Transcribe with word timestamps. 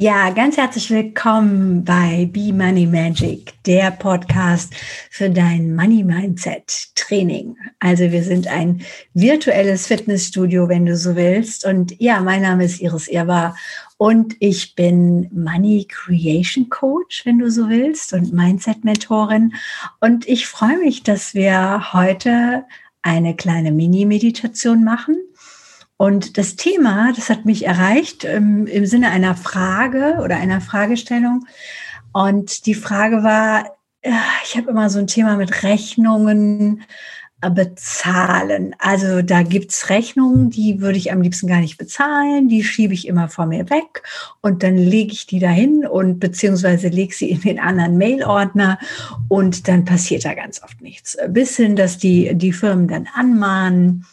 Ja, 0.00 0.30
ganz 0.30 0.56
herzlich 0.56 0.92
willkommen 0.92 1.82
bei 1.82 2.28
Be 2.32 2.52
Money 2.52 2.86
Magic, 2.86 3.52
der 3.64 3.90
Podcast 3.90 4.72
für 5.10 5.28
dein 5.28 5.74
Money 5.74 6.04
Mindset 6.04 6.94
Training. 6.94 7.56
Also 7.80 8.12
wir 8.12 8.22
sind 8.22 8.46
ein 8.46 8.80
virtuelles 9.14 9.88
Fitnessstudio, 9.88 10.68
wenn 10.68 10.86
du 10.86 10.96
so 10.96 11.16
willst. 11.16 11.66
Und 11.66 12.00
ja, 12.00 12.20
mein 12.20 12.42
Name 12.42 12.66
ist 12.66 12.80
Iris 12.80 13.08
Irwa 13.08 13.56
und 13.96 14.36
ich 14.38 14.76
bin 14.76 15.28
Money 15.32 15.88
Creation 15.90 16.68
Coach, 16.68 17.26
wenn 17.26 17.40
du 17.40 17.50
so 17.50 17.68
willst, 17.68 18.12
und 18.12 18.32
Mindset 18.32 18.84
Mentorin. 18.84 19.52
Und 20.00 20.28
ich 20.28 20.46
freue 20.46 20.78
mich, 20.78 21.02
dass 21.02 21.34
wir 21.34 21.92
heute 21.92 22.66
eine 23.02 23.34
kleine 23.34 23.72
Mini-Meditation 23.72 24.84
machen 24.84 25.16
und 25.98 26.38
das 26.38 26.54
Thema, 26.54 27.12
das 27.14 27.28
hat 27.28 27.44
mich 27.44 27.66
erreicht 27.66 28.22
im, 28.22 28.68
im 28.68 28.86
Sinne 28.86 29.10
einer 29.10 29.34
Frage 29.34 30.20
oder 30.22 30.36
einer 30.36 30.60
Fragestellung. 30.60 31.44
Und 32.12 32.66
die 32.66 32.74
Frage 32.74 33.24
war, 33.24 33.76
ich 34.44 34.56
habe 34.56 34.70
immer 34.70 34.90
so 34.90 35.00
ein 35.00 35.08
Thema 35.08 35.36
mit 35.36 35.64
Rechnungen 35.64 36.84
äh, 37.40 37.50
bezahlen. 37.50 38.76
Also 38.78 39.22
da 39.22 39.42
gibt's 39.42 39.90
Rechnungen, 39.90 40.50
die 40.50 40.80
würde 40.80 40.98
ich 40.98 41.10
am 41.10 41.20
liebsten 41.20 41.48
gar 41.48 41.60
nicht 41.60 41.78
bezahlen, 41.78 42.48
die 42.48 42.62
schiebe 42.62 42.94
ich 42.94 43.08
immer 43.08 43.28
vor 43.28 43.46
mir 43.46 43.68
weg 43.68 44.04
und 44.40 44.62
dann 44.62 44.76
lege 44.76 45.12
ich 45.12 45.26
die 45.26 45.40
dahin 45.40 45.84
und 45.84 46.20
beziehungsweise 46.20 46.88
lege 46.88 47.12
sie 47.12 47.30
in 47.30 47.40
den 47.40 47.58
anderen 47.58 47.98
Mailordner 47.98 48.78
und 49.26 49.66
dann 49.66 49.84
passiert 49.84 50.24
da 50.24 50.34
ganz 50.34 50.62
oft 50.62 50.80
nichts. 50.80 51.18
Bis 51.28 51.56
hin, 51.56 51.74
dass 51.74 51.98
die, 51.98 52.36
die 52.36 52.52
Firmen 52.52 52.86
dann 52.86 53.08
anmahnen 53.14 54.06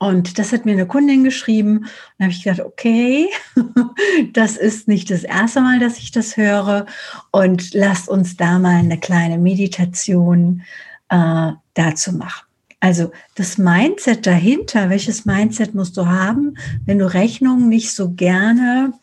und 0.00 0.38
das 0.38 0.50
hat 0.52 0.64
mir 0.64 0.72
eine 0.72 0.86
Kundin 0.86 1.24
geschrieben. 1.24 1.80
Und 1.80 1.88
da 2.18 2.24
habe 2.24 2.32
ich 2.32 2.42
gedacht, 2.42 2.60
okay, 2.60 3.28
das 4.32 4.56
ist 4.56 4.88
nicht 4.88 5.10
das 5.10 5.24
erste 5.24 5.60
Mal, 5.60 5.78
dass 5.78 5.98
ich 5.98 6.10
das 6.10 6.38
höre. 6.38 6.86
Und 7.32 7.74
lasst 7.74 8.08
uns 8.08 8.34
da 8.34 8.58
mal 8.58 8.76
eine 8.76 8.98
kleine 8.98 9.36
Meditation 9.36 10.62
äh, 11.10 11.52
dazu 11.74 12.12
machen. 12.14 12.46
Also 12.80 13.12
das 13.34 13.58
Mindset 13.58 14.26
dahinter, 14.26 14.88
welches 14.88 15.26
Mindset 15.26 15.74
musst 15.74 15.98
du 15.98 16.06
haben, 16.06 16.56
wenn 16.86 16.98
du 16.98 17.12
Rechnungen 17.12 17.68
nicht 17.68 17.92
so 17.92 18.12
gerne 18.12 18.94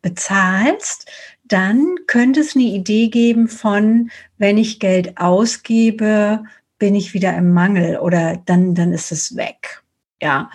bezahlst, 0.00 1.10
dann 1.42 1.96
könnte 2.06 2.38
es 2.38 2.54
eine 2.54 2.66
Idee 2.66 3.08
geben 3.08 3.48
von, 3.48 4.12
wenn 4.38 4.58
ich 4.58 4.78
Geld 4.78 5.18
ausgebe, 5.18 6.44
bin 6.78 6.94
ich 6.94 7.14
wieder 7.14 7.36
im 7.36 7.52
Mangel 7.52 7.98
oder 7.98 8.40
dann, 8.46 8.76
dann 8.76 8.92
ist 8.92 9.10
es 9.10 9.34
weg. 9.34 9.82
Ja. 10.22 10.50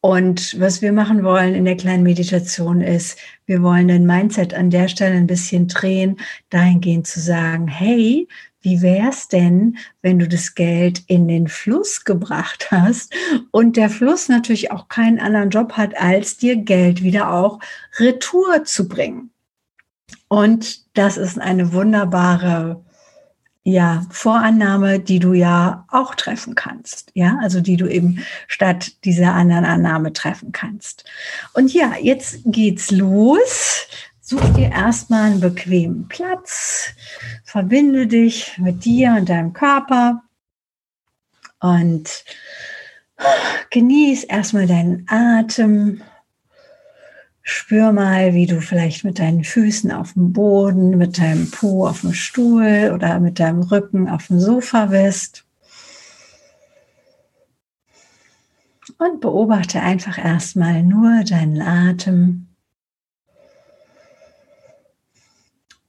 Und 0.00 0.60
was 0.60 0.82
wir 0.82 0.92
machen 0.92 1.24
wollen 1.24 1.54
in 1.54 1.64
der 1.64 1.78
kleinen 1.78 2.02
Meditation 2.02 2.82
ist, 2.82 3.18
wir 3.46 3.62
wollen 3.62 3.88
den 3.88 4.04
Mindset 4.04 4.52
an 4.52 4.68
der 4.68 4.88
Stelle 4.88 5.16
ein 5.16 5.26
bisschen 5.26 5.66
drehen, 5.66 6.18
dahingehend 6.50 7.06
zu 7.06 7.20
sagen, 7.20 7.68
hey, 7.68 8.28
wie 8.60 8.82
wär's 8.82 9.28
denn, 9.28 9.78
wenn 10.02 10.18
du 10.18 10.28
das 10.28 10.54
Geld 10.54 11.02
in 11.06 11.26
den 11.26 11.48
Fluss 11.48 12.04
gebracht 12.04 12.70
hast 12.70 13.14
und 13.50 13.76
der 13.76 13.88
Fluss 13.88 14.28
natürlich 14.28 14.70
auch 14.72 14.88
keinen 14.88 15.20
anderen 15.20 15.50
Job 15.50 15.72
hat, 15.72 15.96
als 15.98 16.36
dir 16.36 16.56
Geld 16.56 17.02
wieder 17.02 17.32
auch 17.32 17.60
retour 17.98 18.64
zu 18.64 18.88
bringen. 18.88 19.30
Und 20.28 20.84
das 20.98 21.16
ist 21.16 21.38
eine 21.38 21.72
wunderbare 21.72 22.83
ja, 23.66 24.06
Vorannahme, 24.10 25.00
die 25.00 25.18
du 25.18 25.32
ja 25.32 25.86
auch 25.88 26.14
treffen 26.14 26.54
kannst. 26.54 27.10
Ja, 27.14 27.38
also 27.42 27.62
die 27.62 27.78
du 27.78 27.88
eben 27.88 28.22
statt 28.46 28.92
dieser 29.04 29.32
anderen 29.32 29.64
Annahme 29.64 30.12
treffen 30.12 30.52
kannst. 30.52 31.04
Und 31.54 31.72
ja, 31.72 31.94
jetzt 32.00 32.40
geht's 32.44 32.90
los. 32.90 33.86
Such 34.20 34.46
dir 34.54 34.70
erstmal 34.70 35.32
einen 35.32 35.40
bequemen 35.40 36.08
Platz. 36.08 36.90
Verbinde 37.44 38.06
dich 38.06 38.56
mit 38.58 38.84
dir 38.84 39.14
und 39.18 39.30
deinem 39.30 39.54
Körper. 39.54 40.22
Und 41.60 42.24
genieß 43.70 44.24
erstmal 44.24 44.66
deinen 44.66 45.06
Atem. 45.08 46.02
Spür 47.46 47.92
mal, 47.92 48.32
wie 48.32 48.46
du 48.46 48.62
vielleicht 48.62 49.04
mit 49.04 49.18
deinen 49.18 49.44
Füßen 49.44 49.92
auf 49.92 50.14
dem 50.14 50.32
Boden, 50.32 50.96
mit 50.96 51.18
deinem 51.18 51.50
Po 51.50 51.86
auf 51.86 52.00
dem 52.00 52.14
Stuhl 52.14 52.90
oder 52.94 53.20
mit 53.20 53.38
deinem 53.38 53.60
Rücken 53.60 54.08
auf 54.08 54.28
dem 54.28 54.40
Sofa 54.40 54.86
bist. 54.86 55.44
Und 58.96 59.20
beobachte 59.20 59.82
einfach 59.82 60.16
erstmal 60.16 60.82
nur 60.82 61.22
deinen 61.24 61.60
Atem, 61.60 62.46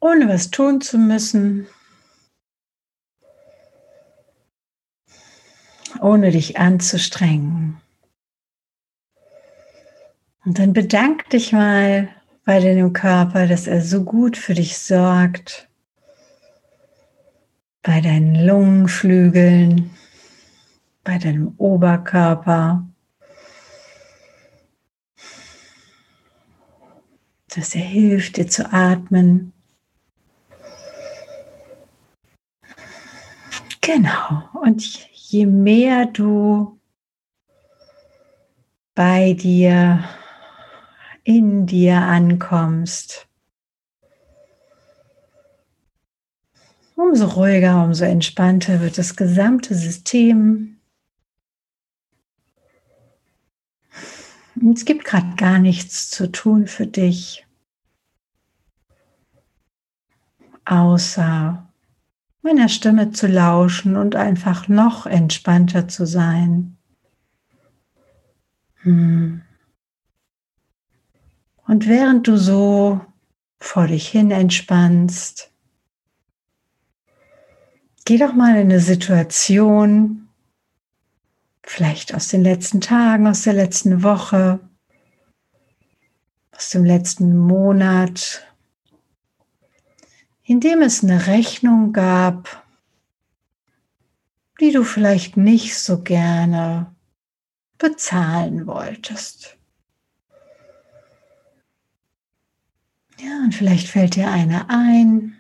ohne 0.02 0.28
was 0.28 0.52
tun 0.52 0.82
zu 0.82 0.98
müssen, 0.98 1.68
ohne 6.02 6.32
dich 6.32 6.58
anzustrengen. 6.58 7.80
Und 10.46 10.60
dann 10.60 10.74
bedank 10.74 11.28
dich 11.32 11.52
mal 11.52 12.08
bei 12.46 12.60
deinem 12.60 12.94
Körper, 12.94 13.48
dass 13.48 13.66
er 13.66 13.82
so 13.82 14.04
gut 14.04 14.38
für 14.38 14.54
dich 14.54 14.78
sorgt. 14.78 15.68
Bei 17.82 18.00
deinen 18.00 18.46
Lungenflügeln, 18.46 19.90
bei 21.04 21.18
deinem 21.18 21.56
Oberkörper. 21.58 22.88
Dass 27.56 27.74
er 27.74 27.82
hilft 27.82 28.38
dir 28.38 28.48
zu 28.48 28.72
atmen. 28.72 29.52
Genau. 33.82 34.44
Und 34.62 35.08
je 35.12 35.48
mehr 35.48 36.06
du 36.06 36.80
bei 38.94 39.34
dir 39.34 40.04
in 41.26 41.66
dir 41.66 41.98
ankommst, 41.98 43.28
umso 46.96 47.26
ruhiger, 47.26 47.84
umso 47.84 48.06
entspannter 48.06 48.80
wird 48.80 48.98
das 48.98 49.16
gesamte 49.16 49.76
System. 49.76 50.78
es 54.74 54.86
gibt 54.86 55.04
gerade 55.04 55.36
gar 55.36 55.60
nichts 55.60 56.10
zu 56.10 56.32
tun 56.32 56.68
für 56.68 56.88
dich, 56.88 57.46
außer 60.64 61.68
meiner 62.42 62.70
Stimme 62.70 63.12
zu 63.12 63.28
lauschen 63.28 63.98
und 63.98 64.16
einfach 64.16 64.68
noch 64.68 65.08
entspannter 65.08 65.88
zu 65.88 66.06
sein. 66.06 66.78
Hm. 68.84 69.45
Und 71.68 71.88
während 71.88 72.28
du 72.28 72.38
so 72.38 73.02
vor 73.58 73.88
dich 73.88 74.08
hin 74.08 74.32
entspannst, 74.32 75.52
geh 78.06 78.18
doch 78.18 78.34
mal 78.34 78.52
in 78.52 78.70
eine 78.70 78.80
Situation, 78.80 80.28
vielleicht 81.64 82.14
aus 82.14 82.28
den 82.28 82.44
letzten 82.44 82.82
Tagen, 82.82 83.28
aus 83.28 83.42
der 83.42 83.54
letzten 83.54 84.04
Woche, 84.04 84.60
aus 86.52 86.70
dem 86.70 86.86
letzten 86.86 87.36
Monat, 87.36 88.46
in 90.44 90.60
dem 90.60 90.84
es 90.84 91.04
eine 91.04 91.26
Rechnung 91.26 91.92
gab, 91.92 92.64
die 94.62 94.72
du 94.72 94.84
vielleicht 94.84 95.36
nicht 95.36 95.78
so 95.78 96.02
gerne 96.02 96.96
bezahlen 97.80 98.68
wolltest. 98.68 99.55
Ja, 103.20 103.40
und 103.44 103.56
vielleicht 103.56 103.88
fällt 103.88 104.16
dir 104.16 104.30
eine 104.30 104.70
ein. 104.70 105.38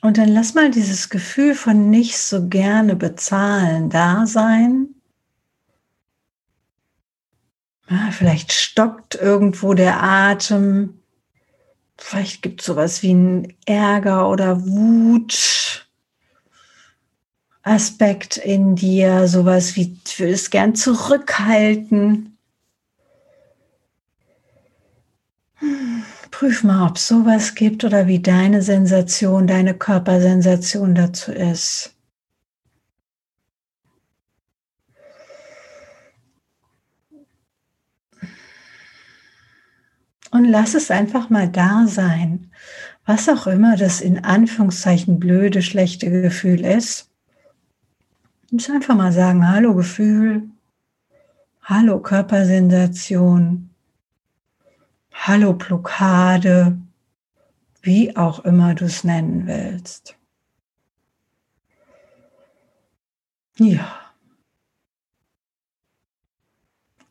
Und 0.00 0.18
dann 0.18 0.28
lass 0.28 0.54
mal 0.54 0.70
dieses 0.70 1.10
Gefühl 1.10 1.54
von 1.54 1.88
nicht 1.88 2.18
so 2.18 2.48
gerne 2.48 2.96
bezahlen 2.96 3.88
da 3.88 4.26
sein. 4.26 4.96
Ja, 7.88 8.10
vielleicht 8.10 8.52
stockt 8.52 9.14
irgendwo 9.14 9.74
der 9.74 10.02
Atem. 10.02 10.98
Vielleicht 11.96 12.42
gibt 12.42 12.60
es 12.62 12.66
sowas 12.66 13.02
wie 13.04 13.10
einen 13.10 13.56
Ärger 13.64 14.28
oder 14.28 14.66
Wut. 14.66 15.61
Aspekt 17.62 18.38
in 18.38 18.74
dir, 18.74 19.28
sowas 19.28 19.76
wie, 19.76 19.96
du 20.04 20.18
würde 20.18 20.50
gern 20.50 20.74
zurückhalten. 20.74 22.36
Prüf 26.32 26.64
mal, 26.64 26.88
ob 26.88 26.96
es 26.96 27.06
sowas 27.06 27.54
gibt 27.54 27.84
oder 27.84 28.08
wie 28.08 28.18
deine 28.18 28.62
Sensation, 28.62 29.46
deine 29.46 29.74
Körpersensation 29.74 30.96
dazu 30.96 31.30
ist. 31.30 31.94
Und 40.32 40.46
lass 40.46 40.74
es 40.74 40.90
einfach 40.90 41.30
mal 41.30 41.48
da 41.48 41.86
sein, 41.86 42.50
was 43.04 43.28
auch 43.28 43.46
immer 43.46 43.76
das 43.76 44.00
in 44.00 44.24
Anführungszeichen 44.24 45.20
blöde, 45.20 45.62
schlechte 45.62 46.10
Gefühl 46.10 46.64
ist. 46.64 47.11
Und 48.52 48.68
einfach 48.68 48.94
mal 48.94 49.12
sagen, 49.12 49.48
hallo 49.48 49.74
Gefühl, 49.74 50.46
hallo 51.62 52.00
Körpersensation, 52.00 53.70
hallo 55.10 55.54
Blockade, 55.54 56.78
wie 57.80 58.14
auch 58.14 58.40
immer 58.40 58.74
du 58.74 58.84
es 58.84 59.04
nennen 59.04 59.46
willst. 59.46 60.18
Ja. 63.56 64.12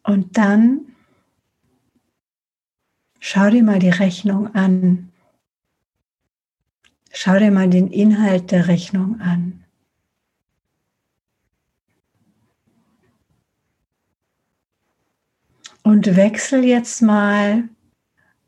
Und 0.03 0.37
dann 0.37 0.93
schau 3.19 3.49
dir 3.49 3.63
mal 3.63 3.79
die 3.79 3.89
Rechnung 3.89 4.53
an. 4.53 5.11
Schau 7.11 7.39
dir 7.39 7.49
mal 7.49 7.67
den 7.67 7.87
Inhalt 7.87 8.51
der 8.51 8.67
Rechnung 8.67 9.19
an. 9.21 9.63
Und 15.83 16.15
wechsel 16.15 16.63
jetzt 16.63 17.01
mal 17.01 17.67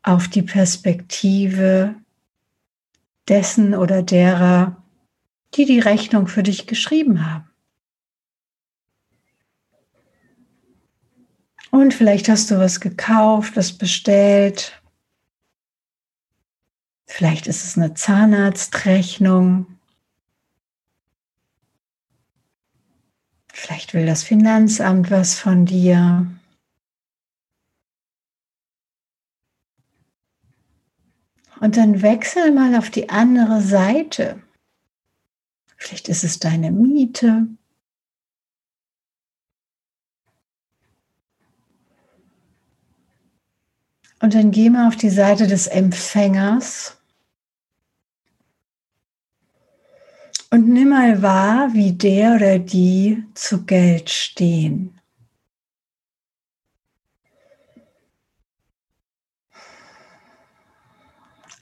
auf 0.02 0.28
die 0.28 0.42
Perspektive 0.42 1.94
dessen 3.28 3.74
oder 3.74 4.02
derer, 4.02 4.82
die 5.54 5.64
die 5.64 5.80
Rechnung 5.80 6.26
für 6.26 6.42
dich 6.42 6.66
geschrieben 6.66 7.28
haben. 7.28 7.48
Und 11.70 11.92
vielleicht 11.92 12.28
hast 12.28 12.50
du 12.50 12.58
was 12.58 12.80
gekauft, 12.80 13.56
was 13.56 13.72
bestellt. 13.72 14.80
Vielleicht 17.06 17.46
ist 17.48 17.64
es 17.64 17.76
eine 17.76 17.94
Zahnarztrechnung. 17.94 19.66
Vielleicht 23.52 23.94
will 23.94 24.06
das 24.06 24.22
Finanzamt 24.22 25.10
was 25.10 25.38
von 25.38 25.66
dir. 25.66 26.26
Und 31.64 31.78
dann 31.78 32.02
wechsel 32.02 32.52
mal 32.52 32.74
auf 32.74 32.90
die 32.90 33.08
andere 33.08 33.62
Seite. 33.62 34.42
Vielleicht 35.78 36.10
ist 36.10 36.22
es 36.22 36.38
deine 36.38 36.70
Miete. 36.70 37.46
Und 44.20 44.34
dann 44.34 44.50
geh 44.50 44.68
mal 44.68 44.88
auf 44.88 44.96
die 44.96 45.08
Seite 45.08 45.46
des 45.46 45.66
Empfängers 45.66 46.98
und 50.50 50.68
nimm 50.68 50.90
mal 50.90 51.22
wahr, 51.22 51.72
wie 51.72 51.92
der 51.92 52.34
oder 52.34 52.58
die 52.58 53.24
zu 53.32 53.64
Geld 53.64 54.10
stehen. 54.10 55.00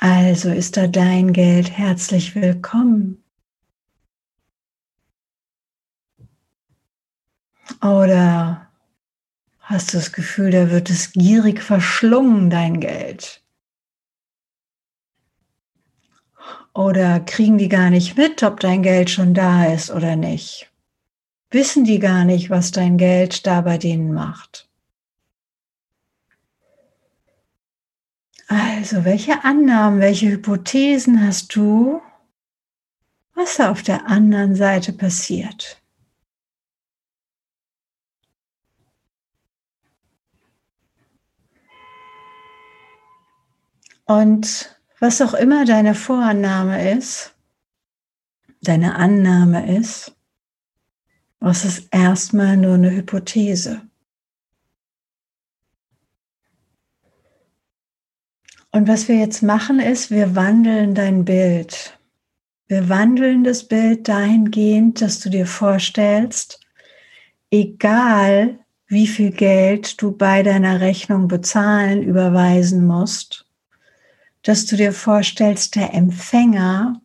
Also 0.04 0.50
ist 0.50 0.76
da 0.76 0.88
dein 0.88 1.32
Geld 1.32 1.70
herzlich 1.70 2.34
willkommen. 2.34 3.22
Oder 7.80 8.68
hast 9.60 9.92
du 9.92 9.98
das 9.98 10.12
Gefühl, 10.12 10.50
da 10.50 10.72
wird 10.72 10.90
es 10.90 11.12
gierig 11.12 11.62
verschlungen, 11.62 12.50
dein 12.50 12.80
Geld? 12.80 13.44
Oder 16.74 17.20
kriegen 17.20 17.56
die 17.56 17.68
gar 17.68 17.90
nicht 17.90 18.16
mit, 18.16 18.42
ob 18.42 18.58
dein 18.58 18.82
Geld 18.82 19.08
schon 19.08 19.34
da 19.34 19.66
ist 19.66 19.92
oder 19.92 20.16
nicht? 20.16 20.68
Wissen 21.52 21.84
die 21.84 22.00
gar 22.00 22.24
nicht, 22.24 22.50
was 22.50 22.72
dein 22.72 22.98
Geld 22.98 23.46
da 23.46 23.60
bei 23.60 23.78
denen 23.78 24.12
macht? 24.12 24.68
Also, 28.54 29.06
welche 29.06 29.44
Annahmen, 29.44 30.00
welche 30.00 30.28
Hypothesen 30.28 31.26
hast 31.26 31.56
du, 31.56 32.02
was 33.34 33.56
da 33.56 33.70
auf 33.70 33.82
der 33.82 34.08
anderen 34.08 34.54
Seite 34.56 34.92
passiert? 34.92 35.82
Und 44.04 44.78
was 45.00 45.22
auch 45.22 45.32
immer 45.32 45.64
deine 45.64 45.94
Vorannahme 45.94 46.92
ist, 46.92 47.34
deine 48.60 48.96
Annahme 48.96 49.78
ist, 49.78 50.14
was 51.40 51.64
ist 51.64 51.88
erstmal 51.90 52.58
nur 52.58 52.74
eine 52.74 52.90
Hypothese. 52.90 53.80
Und 58.74 58.88
was 58.88 59.06
wir 59.06 59.16
jetzt 59.16 59.42
machen 59.42 59.80
ist, 59.80 60.10
wir 60.10 60.34
wandeln 60.34 60.94
dein 60.94 61.26
Bild. 61.26 61.98
Wir 62.68 62.88
wandeln 62.88 63.44
das 63.44 63.64
Bild 63.68 64.08
dahingehend, 64.08 65.02
dass 65.02 65.20
du 65.20 65.28
dir 65.28 65.46
vorstellst, 65.46 66.58
egal 67.50 68.58
wie 68.86 69.06
viel 69.06 69.30
Geld 69.30 70.00
du 70.00 70.16
bei 70.16 70.42
deiner 70.42 70.80
Rechnung 70.80 71.28
bezahlen, 71.28 72.02
überweisen 72.02 72.86
musst, 72.86 73.46
dass 74.42 74.64
du 74.64 74.76
dir 74.76 74.94
vorstellst, 74.94 75.76
der 75.76 75.92
Empfänger 75.92 77.00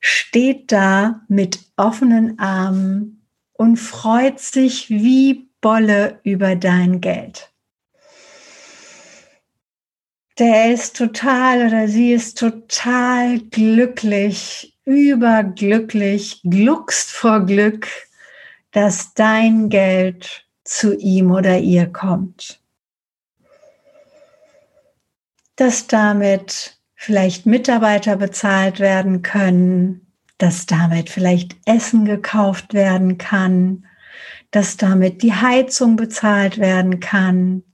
steht 0.00 0.72
da 0.72 1.20
mit 1.28 1.60
offenen 1.76 2.38
Armen 2.38 3.26
und 3.52 3.76
freut 3.76 4.40
sich 4.40 4.88
wie 4.88 5.50
Bolle 5.60 6.18
über 6.24 6.56
dein 6.56 7.02
Geld. 7.02 7.51
Der 10.38 10.72
ist 10.72 10.96
total 10.96 11.66
oder 11.66 11.88
sie 11.88 12.12
ist 12.12 12.38
total 12.38 13.38
glücklich, 13.38 14.78
überglücklich, 14.84 16.40
gluckst 16.42 17.10
vor 17.10 17.44
Glück, 17.44 17.86
dass 18.70 19.12
dein 19.14 19.68
Geld 19.68 20.46
zu 20.64 20.96
ihm 20.96 21.30
oder 21.30 21.58
ihr 21.58 21.86
kommt. 21.86 22.60
Dass 25.56 25.86
damit 25.86 26.78
vielleicht 26.94 27.44
Mitarbeiter 27.44 28.16
bezahlt 28.16 28.80
werden 28.80 29.22
können, 29.22 30.06
dass 30.38 30.64
damit 30.66 31.10
vielleicht 31.10 31.56
Essen 31.66 32.06
gekauft 32.06 32.72
werden 32.72 33.18
kann, 33.18 33.84
dass 34.50 34.76
damit 34.76 35.22
die 35.22 35.34
Heizung 35.34 35.96
bezahlt 35.96 36.58
werden 36.58 37.00
kann, 37.00 37.64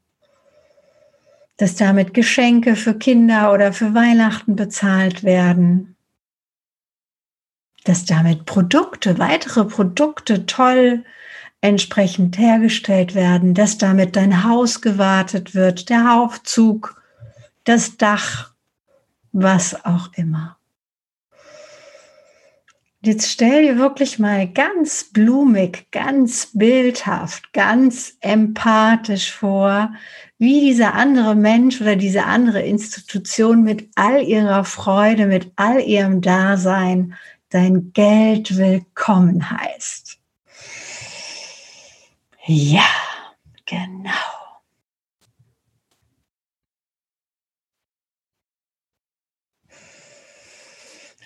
dass 1.59 1.75
damit 1.75 2.15
Geschenke 2.15 2.77
für 2.77 2.95
Kinder 2.95 3.53
oder 3.53 3.73
für 3.73 3.95
Weihnachten 3.95 4.57
bezahlt 4.57 5.25
werden, 5.25 5.97
dass 7.85 8.05
damit 8.05 8.47
Produkte, 8.47 9.19
weitere 9.19 9.65
Produkte 9.65 10.47
toll 10.47 11.05
entsprechend 11.61 12.39
hergestellt 12.39 13.15
werden, 13.15 13.55
dass 13.55 13.77
damit 13.77 14.15
dein 14.15 14.45
Haus 14.45 14.81
gewartet 14.81 15.55
wird, 15.55 15.91
der 15.91 16.15
Aufzug 16.15 17.03
das 17.65 17.97
Dach, 17.97 18.53
was 19.33 19.85
auch 19.85 20.11
immer. 20.15 20.57
Jetzt 23.01 23.31
stell 23.31 23.63
dir 23.63 23.79
wirklich 23.79 24.19
mal 24.19 24.49
ganz 24.49 25.05
blumig, 25.05 25.91
ganz 25.91 26.51
bildhaft, 26.53 27.53
ganz 27.53 28.17
empathisch 28.21 29.33
vor, 29.33 29.93
wie 30.39 30.61
dieser 30.61 30.95
andere 30.95 31.35
Mensch 31.35 31.81
oder 31.81 31.97
diese 31.97 32.25
andere 32.25 32.63
Institution 32.63 33.63
mit 33.65 33.91
all 33.97 34.23
ihrer 34.23 34.65
Freude, 34.65 35.27
mit 35.27 35.53
all 35.57 35.81
ihrem 35.81 36.21
Dasein 36.21 37.15
dein 37.51 37.93
Geld 37.93 38.57
willkommen 38.57 39.51
heißt. 39.51 40.19
Ja, 42.47 42.87
genau. 43.67 44.38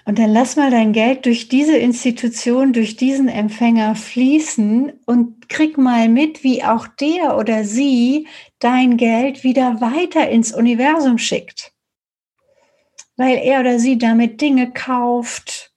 Und 0.04 0.18
dann 0.18 0.32
lass 0.32 0.56
mal 0.56 0.70
dein 0.70 0.92
Geld 0.92 1.26
durch 1.26 1.48
diese 1.48 1.76
Institution, 1.76 2.72
durch 2.72 2.96
diesen 2.96 3.28
Empfänger 3.28 3.94
fließen 3.94 4.92
und 5.06 5.48
krieg 5.48 5.78
mal 5.78 6.08
mit, 6.08 6.42
wie 6.42 6.64
auch 6.64 6.88
der 6.88 7.36
oder 7.36 7.64
sie 7.64 8.26
dein 8.58 8.96
Geld 8.96 9.44
wieder 9.44 9.80
weiter 9.80 10.28
ins 10.28 10.52
Universum 10.52 11.18
schickt. 11.18 11.72
Weil 13.16 13.38
er 13.38 13.60
oder 13.60 13.78
sie 13.78 13.96
damit 13.96 14.40
Dinge 14.40 14.72
kauft, 14.72 15.72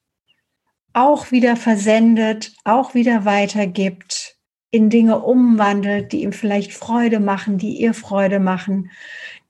auch 0.94 1.32
wieder 1.32 1.56
versendet, 1.56 2.54
auch 2.64 2.96
wieder 2.96 3.26
weitergibt, 3.26 4.38
in 4.72 4.90
Dinge 4.90 5.20
umwandelt, 5.20 6.12
die 6.12 6.24
ihm 6.24 6.34
vielleicht 6.34 6.74
Freude 6.74 7.20
machen, 7.20 7.58
die 7.58 7.78
ihr 7.78 7.94
Freude 7.94 8.40
machen, 8.40 8.90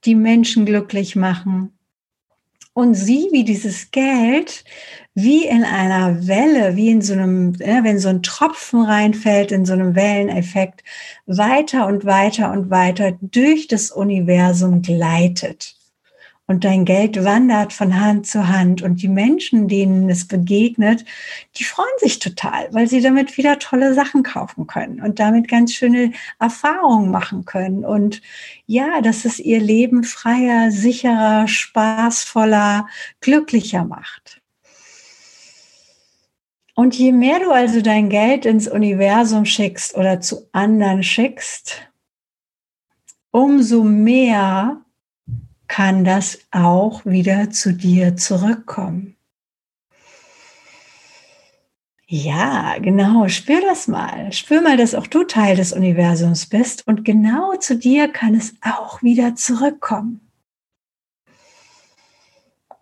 die 0.04 0.16
Menschen 0.16 0.66
glücklich 0.66 1.16
machen. 1.16 1.75
Und 2.76 2.94
sieh, 2.94 3.30
wie 3.32 3.46
dieses 3.46 3.90
Geld 3.92 4.66
wie 5.14 5.46
in 5.46 5.64
einer 5.64 6.28
Welle, 6.28 6.76
wie 6.76 6.90
in 6.90 7.02
so 7.02 7.14
einem, 7.14 7.54
ja, 7.54 7.86
wenn 7.86 8.00
so 8.00 8.10
ein 8.10 8.22
Tropfen 8.22 8.84
reinfällt, 8.84 9.54
in 9.54 9.66
so 9.66 9.72
einem 9.72 9.96
Welleneffekt, 9.96 10.84
weiter 11.26 11.88
und 11.88 12.04
weiter 12.04 12.52
und 12.52 12.70
weiter 12.70 13.14
durch 13.22 13.70
das 13.70 13.92
Universum 13.92 14.82
gleitet 14.82 15.76
und 16.48 16.64
dein 16.64 16.86
Geld 16.86 17.24
wandert 17.24 17.74
von 17.74 18.00
Hand 18.00 18.28
zu 18.28 18.48
Hand 18.48 18.82
und 18.84 19.02
die 19.02 19.08
Menschen, 19.08 19.68
denen 19.68 20.10
es 20.10 20.28
begegnet, 20.28 21.04
die 21.58 21.64
freuen 21.64 21.88
sich 21.98 22.20
total, 22.20 22.72
weil 22.72 22.88
sie 22.88 23.02
damit 23.02 23.38
wieder 23.38 23.58
tolle 23.58 23.94
Sachen 23.96 24.22
kaufen 24.22 24.68
können 24.68 25.02
und 25.02 25.20
damit 25.20 25.48
ganz 25.48 25.74
schöne 25.74 26.12
Erfahrungen 26.40 27.10
machen 27.10 27.46
können 27.46 27.84
und 27.84 28.22
ja, 28.68 29.02
dass 29.02 29.26
es 29.26 29.40
ihr 29.40 29.60
Leben 29.60 30.04
freier, 30.04 30.72
sicherer, 30.72 31.48
spaßvoller, 31.48 32.88
glücklicher 33.22 33.86
macht. 33.86 34.42
Und 36.76 36.94
je 36.94 37.14
mehr 37.14 37.40
du 37.40 37.52
also 37.52 37.82
dein 37.82 38.10
Geld 38.10 38.46
ins 38.46 38.68
Universum 38.68 39.46
schickst 39.46 39.96
oder 39.96 40.20
zu 40.20 40.50
anderen 40.52 41.04
schickst, 41.04 41.90
umso 43.32 43.84
mehr 43.84 44.85
kann 45.68 46.04
das 46.04 46.40
auch 46.52 47.06
wieder 47.06 47.50
zu 47.50 47.74
dir 47.74 48.16
zurückkommen. 48.16 49.16
Ja, 52.08 52.78
genau, 52.78 53.28
spür 53.30 53.62
das 53.62 53.88
mal. 53.88 54.32
Spür 54.32 54.62
mal, 54.62 54.78
dass 54.78 54.94
auch 54.94 55.08
du 55.08 55.24
Teil 55.24 55.56
des 55.56 55.74
Universums 55.74 56.46
bist 56.46 56.88
und 56.88 57.04
genau 57.04 57.56
zu 57.56 57.78
dir 57.78 58.08
kann 58.08 58.36
es 58.36 58.54
auch 58.62 59.02
wieder 59.02 59.36
zurückkommen. 59.36 60.32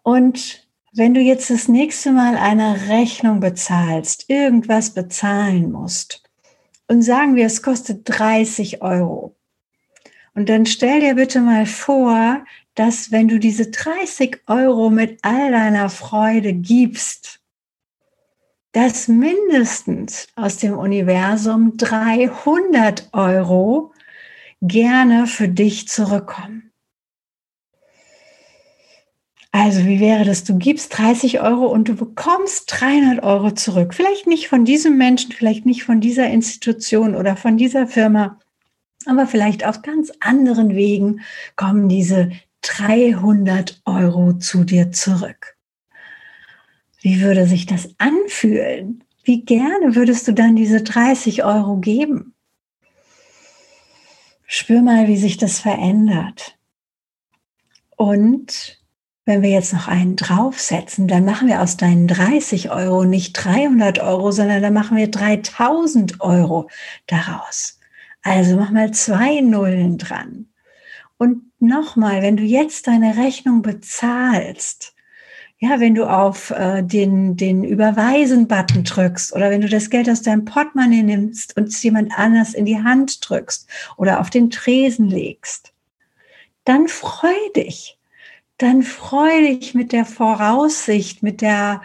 Und 0.02 0.68
wenn 0.92 1.14
du 1.14 1.22
jetzt 1.22 1.50
das 1.50 1.70
nächste 1.70 2.12
Mal 2.12 2.36
eine 2.36 2.90
Rechnung 2.90 3.40
bezahlst, 3.40 4.30
irgendwas 4.30 4.94
bezahlen 4.94 5.72
musst 5.72 6.22
und 6.88 7.02
sagen 7.02 7.36
wir, 7.36 7.46
es 7.46 7.64
kostet 7.64 8.02
30 8.04 8.82
Euro. 8.82 9.38
Und 10.36 10.50
dann 10.50 10.66
stell 10.66 11.00
dir 11.00 11.16
bitte 11.16 11.42
mal 11.42 11.66
vor, 11.66 12.44
dass 12.76 13.12
wenn 13.12 13.28
du 13.28 13.40
diese 13.40 13.70
30 13.70 14.42
Euro 14.48 14.90
mit 14.90 15.20
all 15.22 15.52
deiner 15.52 15.90
Freude 15.90 16.54
gibst, 16.54 17.40
dass 18.72 19.08
mindestens 19.08 20.28
aus 20.36 20.58
dem 20.58 20.76
Universum 20.76 21.78
300 21.78 23.10
Euro 23.14 23.94
gerne 24.62 25.28
für 25.28 25.48
dich 25.48 25.88
zurückkommen. 25.88 26.72
Also 29.52 29.86
wie 29.86 30.00
wäre 30.00 30.26
das? 30.26 30.44
Du 30.44 30.58
gibst 30.58 30.98
30 30.98 31.42
Euro 31.42 31.68
und 31.68 31.88
du 31.88 31.94
bekommst 31.94 32.74
300 32.82 33.24
Euro 33.24 33.52
zurück. 33.52 33.94
Vielleicht 33.94 34.26
nicht 34.26 34.48
von 34.48 34.66
diesem 34.66 34.98
Menschen, 34.98 35.32
vielleicht 35.32 35.68
nicht 35.68 35.84
von 35.84 36.02
dieser 36.02 36.28
Institution 36.28 37.14
oder 37.14 37.36
von 37.38 37.56
dieser 37.56 37.86
Firma, 37.86 38.40
aber 39.08 39.28
vielleicht 39.28 39.66
auf 39.66 39.82
ganz 39.82 40.12
anderen 40.20 40.76
Wegen 40.76 41.22
kommen 41.56 41.90
diese 41.90 42.32
300 42.62 43.82
Euro 43.86 44.34
zu 44.34 44.64
dir 44.64 44.92
zurück. 44.92 45.58
Wie 47.02 47.22
würde 47.22 47.48
sich 47.48 47.66
das 47.66 47.90
anfühlen? 47.98 49.04
Wie 49.24 49.44
gerne 49.44 49.96
würdest 49.96 50.28
du 50.28 50.34
dann 50.34 50.56
diese 50.56 50.84
30 50.84 51.44
Euro 51.44 51.78
geben? 51.78 52.34
Spür 54.46 54.82
mal, 54.82 55.08
wie 55.08 55.18
sich 55.18 55.38
das 55.38 55.60
verändert. 55.60 56.58
Und 57.98 58.84
wenn 59.26 59.42
wir 59.42 59.50
jetzt 59.50 59.74
noch 59.74 59.88
einen 59.88 60.16
draufsetzen, 60.16 61.08
dann 61.08 61.26
machen 61.26 61.48
wir 61.48 61.62
aus 61.62 61.78
deinen 61.78 62.08
30 62.08 62.72
Euro 62.72 63.06
nicht 63.06 63.34
300 63.34 64.00
Euro, 64.00 64.32
sondern 64.32 64.62
dann 64.62 64.74
machen 64.74 64.98
wir 64.98 65.10
3000 65.10 66.20
Euro 66.22 66.70
daraus. 67.08 67.80
Also 68.24 68.56
mach 68.56 68.72
mal 68.72 68.92
zwei 68.92 69.42
Nullen 69.42 69.98
dran. 69.98 70.48
Und 71.18 71.44
nochmal, 71.60 72.22
wenn 72.22 72.38
du 72.38 72.44
jetzt 72.44 72.88
deine 72.88 73.18
Rechnung 73.18 73.62
bezahlst, 73.62 74.96
ja, 75.60 75.80
wenn 75.80 75.96
du 75.96 76.10
auf 76.10 76.50
äh, 76.52 76.82
den, 76.84 77.38
den 77.38 77.64
Überweisen-Button 77.64 78.84
drückst 78.84 79.34
oder 79.34 79.50
wenn 79.50 79.62
du 79.62 79.70
das 79.70 79.90
Geld 79.90 80.10
aus 80.10 80.22
deinem 80.22 80.44
Portemonnaie 80.44 81.04
nimmst 81.04 81.56
und 81.56 81.70
es 81.70 81.82
jemand 81.84 82.12
anders 82.18 82.54
in 82.54 82.66
die 82.66 82.84
Hand 82.84 83.30
drückst 83.30 83.70
oder 83.96 84.20
auf 84.20 84.30
den 84.30 84.50
Tresen 84.50 85.08
legst, 85.08 85.74
dann 86.66 86.88
freu 86.88 87.34
dich 87.56 87.98
dann 88.58 88.84
freu 88.84 89.42
dich 89.42 89.74
mit 89.74 89.92
der 89.92 90.06
Voraussicht, 90.06 91.24
mit 91.24 91.42
der, 91.42 91.82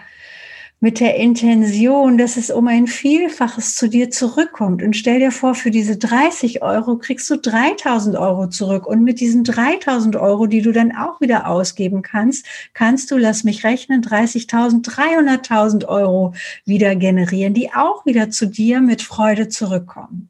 mit 0.81 1.01
der 1.01 1.17
Intention, 1.17 2.19
dass 2.19 2.37
es 2.37 2.51
um 2.51 2.69
ein 2.69 2.87
Vielfaches 2.87 3.75
zu 3.75 3.89
dir 3.89 4.11
zurückkommt. 4.11 4.81
Und 4.81 4.95
stell 4.97 5.19
dir 5.19 5.33
vor, 5.33 5.57
für 5.57 5.73
diese 5.73 5.97
30 5.97 6.63
Euro 6.63 6.99
kriegst 6.99 7.29
du 7.31 7.37
3000 7.37 8.17
Euro 8.17 8.49
zurück. 8.49 8.87
Und 8.87 9.03
mit 9.03 9.19
diesen 9.19 9.43
3000 9.43 10.15
Euro, 10.15 10.47
die 10.47 10.63
du 10.63 10.71
dann 10.71 10.95
auch 10.95 11.21
wieder 11.21 11.49
ausgeben 11.49 12.03
kannst, 12.03 12.47
kannst 12.75 13.11
du, 13.11 13.17
lass 13.17 13.43
mich 13.43 13.65
rechnen, 13.65 14.03
30.000, 14.03 14.85
300.000 14.85 15.87
Euro 15.87 16.35
wieder 16.65 16.95
generieren, 16.95 17.55
die 17.55 17.73
auch 17.73 18.07
wieder 18.07 18.31
zu 18.31 18.47
dir 18.47 18.81
mit 18.81 19.03
Freude 19.03 19.49
zurückkommen. 19.49 20.29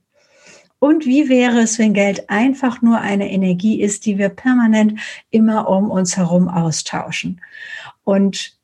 Und 0.78 1.05
wie 1.05 1.28
wäre 1.28 1.61
es, 1.61 1.78
wenn 1.78 1.93
Geld 1.93 2.31
einfach 2.31 2.81
nur 2.81 3.00
eine 3.00 3.31
Energie 3.31 3.83
ist, 3.83 4.07
die 4.07 4.17
wir 4.17 4.28
permanent 4.28 4.99
immer 5.31 5.69
um 5.69 5.90
uns 5.90 6.17
herum 6.17 6.49
austauschen? 6.49 7.40
Und 8.05 8.58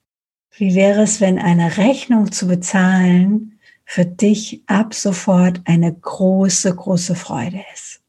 wie 0.57 0.75
wäre 0.75 1.03
es, 1.03 1.21
wenn 1.21 1.39
eine 1.39 1.77
Rechnung 1.77 2.33
zu 2.33 2.47
bezahlen 2.47 3.59
für 3.85 4.05
dich 4.05 4.63
ab 4.67 4.95
sofort 4.95 5.61
eine 5.65 5.93
große, 5.93 6.75
große 6.75 7.15
Freude 7.15 7.65
ist? 7.75 8.01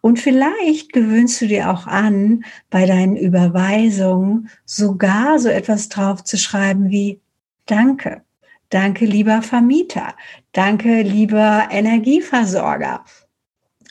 Und 0.00 0.18
vielleicht 0.18 0.92
gewöhnst 0.92 1.40
du 1.40 1.46
dir 1.46 1.70
auch 1.70 1.86
an, 1.86 2.44
bei 2.70 2.86
deinen 2.86 3.16
Überweisungen 3.16 4.48
sogar 4.64 5.38
so 5.38 5.48
etwas 5.48 5.88
drauf 5.88 6.24
zu 6.24 6.38
schreiben 6.38 6.90
wie 6.90 7.20
Danke. 7.66 8.22
Danke, 8.70 9.04
lieber 9.04 9.42
Vermieter. 9.42 10.14
Danke, 10.52 11.02
lieber 11.02 11.68
Energieversorger. 11.70 13.04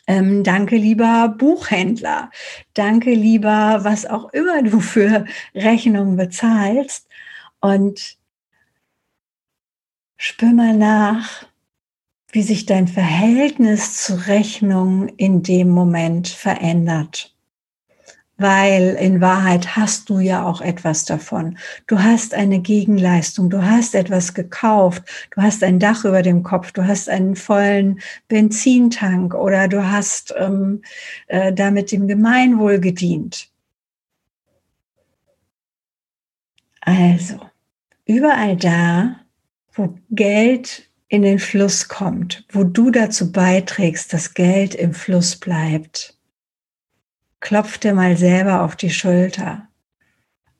Ähm, 0.05 0.43
danke, 0.43 0.75
lieber 0.75 1.33
Buchhändler. 1.37 2.29
Danke, 2.73 3.13
lieber, 3.13 3.79
was 3.83 4.05
auch 4.05 4.33
immer 4.33 4.61
du 4.61 4.79
für 4.81 5.25
Rechnungen 5.55 6.17
bezahlst. 6.17 7.07
Und 7.63 8.17
spür 10.17 10.51
mal 10.51 10.75
nach, 10.75 11.45
wie 12.29 12.41
sich 12.41 12.65
dein 12.65 12.89
Verhältnis 12.89 14.03
zu 14.03 14.15
Rechnungen 14.27 15.07
in 15.07 15.43
dem 15.43 15.69
Moment 15.69 16.27
verändert 16.27 17.33
weil 18.35 18.97
in 18.99 19.21
Wahrheit 19.21 19.75
hast 19.77 20.09
du 20.09 20.19
ja 20.19 20.43
auch 20.45 20.59
etwas 20.59 21.05
davon. 21.05 21.57
Du 21.87 21.99
hast 21.99 22.33
eine 22.33 22.59
Gegenleistung, 22.59 23.49
du 23.49 23.63
hast 23.63 23.95
etwas 23.95 24.33
gekauft, 24.33 25.03
du 25.35 25.41
hast 25.41 25.63
ein 25.63 25.79
Dach 25.79 26.03
über 26.03 26.23
dem 26.23 26.43
Kopf, 26.43 26.71
du 26.71 26.85
hast 26.85 27.09
einen 27.09 27.35
vollen 27.35 28.01
Benzintank 28.27 29.33
oder 29.35 29.67
du 29.67 29.89
hast 29.89 30.33
ähm, 30.37 30.81
äh, 31.27 31.53
damit 31.53 31.91
dem 31.91 32.07
Gemeinwohl 32.07 32.79
gedient. 32.79 33.49
Also, 36.81 37.52
überall 38.05 38.55
da, 38.57 39.19
wo 39.73 39.97
Geld 40.09 40.89
in 41.07 41.21
den 41.21 41.39
Fluss 41.39 41.87
kommt, 41.87 42.45
wo 42.51 42.63
du 42.63 42.89
dazu 42.89 43.31
beiträgst, 43.31 44.13
dass 44.13 44.33
Geld 44.33 44.73
im 44.75 44.93
Fluss 44.93 45.35
bleibt, 45.35 46.17
klopf 47.39 47.77
dir 47.77 47.93
mal 47.93 48.17
selber 48.17 48.61
auf 48.61 48.75
die 48.75 48.89
Schulter. 48.89 49.67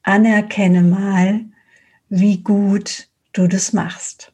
Anerkenne 0.04 0.84
mal, 0.84 1.46
wie 2.10 2.44
gut 2.44 3.10
du 3.32 3.48
das 3.48 3.74
machst. 3.74 4.32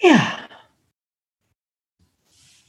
Ja. 0.00 0.38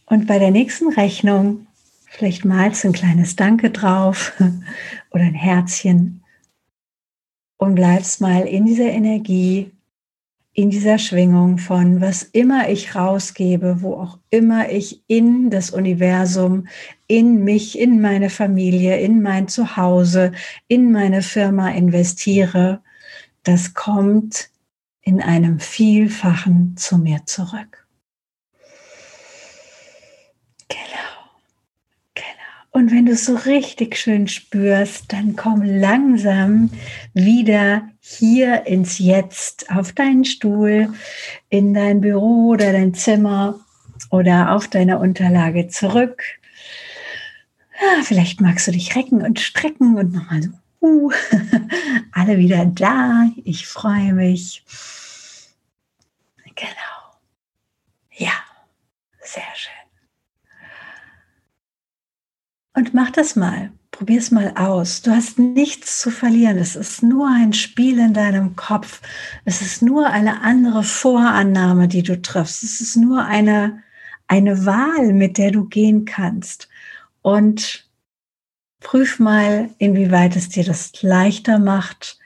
Und 0.06 0.26
bei 0.26 0.40
der 0.40 0.52
nächsten 0.52 0.92
Rechnung, 0.94 1.68
vielleicht 2.08 2.46
malst 2.46 2.84
du 2.84 2.88
ein 2.88 2.94
kleines 2.94 3.36
Danke 3.36 3.72
drauf 3.72 4.34
oder 5.12 5.24
ein 5.24 5.34
Herzchen 5.34 6.25
und 7.58 7.76
bleibst 7.76 8.22
mal 8.22 8.48
in 8.48 8.66
dieser 8.66 8.90
Energie 8.92 9.72
in 10.56 10.70
dieser 10.70 10.98
Schwingung 10.98 11.58
von 11.58 12.00
was 12.00 12.24
immer 12.24 12.70
ich 12.70 12.96
rausgebe, 12.96 13.82
wo 13.82 13.96
auch 13.96 14.20
immer 14.30 14.70
ich 14.70 15.04
in 15.08 15.50
das 15.50 15.70
Universum, 15.70 16.68
in 17.08 17.44
mich, 17.44 17.78
in 17.78 18.00
meine 18.00 18.30
Familie, 18.30 18.98
in 19.02 19.22
mein 19.22 19.50
Zuhause, 19.50 20.32
in 20.70 20.94
meine 20.94 21.22
Firma 21.22 21.72
investiere, 21.72 22.82
das 23.44 23.74
kommt 23.74 24.50
in 25.02 25.22
einem 25.22 25.60
Vielfachen 25.60 26.78
zu 26.78 26.98
mir 26.98 27.26
zurück. 27.26 27.85
Und 32.76 32.92
wenn 32.92 33.06
du 33.06 33.14
es 33.14 33.24
so 33.24 33.36
richtig 33.36 33.96
schön 33.96 34.28
spürst, 34.28 35.14
dann 35.14 35.38
komm 35.38 35.64
langsam 35.64 36.70
wieder 37.14 37.88
hier 38.02 38.68
ins 38.68 39.00
Jetzt, 39.00 39.72
auf 39.72 39.94
deinen 39.94 40.26
Stuhl, 40.26 40.94
in 41.48 41.74
dein 41.74 42.02
Büro 42.02 42.50
oder 42.50 42.74
dein 42.74 42.94
Zimmer 42.94 43.62
oder 44.10 44.52
auf 44.52 44.68
deiner 44.68 45.00
Unterlage 45.00 45.70
zurück. 45.70 46.22
Ja, 47.82 48.04
vielleicht 48.04 48.42
magst 48.42 48.68
du 48.68 48.74
dich 48.74 48.94
recken 48.94 49.22
und 49.22 49.40
strecken 49.40 49.96
und 49.96 50.12
nochmal 50.12 50.44
so, 50.44 50.50
uh, 50.82 51.12
alle 52.12 52.38
wieder 52.38 52.66
da. 52.66 53.30
Ich 53.46 53.68
freue 53.68 54.12
mich. 54.14 54.66
Genau. 56.56 57.16
Ja, 58.18 58.34
sehr 59.22 59.44
schön. 59.56 59.85
Und 62.76 62.94
mach 62.94 63.10
das 63.10 63.38
mal. 63.38 63.72
Probier 63.92 64.20
es 64.20 64.32
mal 64.32 64.52
aus. 64.58 65.02
Du 65.02 65.12
hast 65.12 65.40
nichts 65.40 66.02
zu 66.02 66.12
verlieren. 66.12 66.58
Es 66.58 66.76
ist 66.76 67.02
nur 67.02 67.30
ein 67.30 67.54
Spiel 67.54 67.98
in 68.00 68.14
deinem 68.14 68.58
Kopf. 68.58 69.02
Es 69.46 69.62
ist 69.62 69.82
nur 69.82 70.08
eine 70.08 70.42
andere 70.42 70.84
Vorannahme, 70.84 71.88
die 71.88 72.04
du 72.04 72.22
triffst. 72.22 72.64
Es 72.64 72.82
ist 72.82 72.98
nur 72.98 73.24
eine, 73.24 73.82
eine 74.28 74.66
Wahl, 74.66 75.14
mit 75.14 75.38
der 75.38 75.52
du 75.52 75.64
gehen 75.64 76.04
kannst. 76.04 76.68
Und 77.22 77.88
prüf 78.82 79.20
mal, 79.20 79.70
inwieweit 79.78 80.36
es 80.36 80.50
dir 80.50 80.66
das 80.66 81.02
leichter 81.02 81.58
macht, 81.58 82.20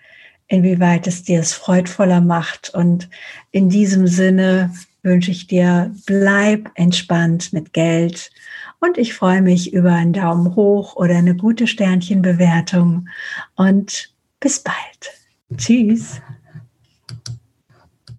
inwieweit 0.47 1.05
es 1.05 1.21
dir 1.21 1.39
es 1.39 1.53
freudvoller 1.53 2.21
macht. 2.21 2.71
Und 2.73 3.07
in 3.51 3.69
diesem 3.69 4.07
Sinne 4.07 4.73
wünsche 5.03 5.29
ich 5.29 5.45
dir, 5.45 5.93
bleib 6.07 6.71
entspannt 6.73 7.53
mit 7.53 7.71
Geld 7.71 8.31
und 8.79 8.97
ich 8.97 9.13
freue 9.13 9.41
mich 9.41 9.73
über 9.73 9.93
einen 9.93 10.13
Daumen 10.13 10.55
hoch 10.55 10.95
oder 10.95 11.17
eine 11.17 11.35
gute 11.35 11.67
Sternchenbewertung. 11.67 13.09
Und 13.55 14.13
bis 14.39 14.59
bald. 14.59 14.77
Tschüss. 15.57 16.21